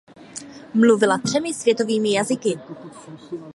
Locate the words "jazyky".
2.13-2.59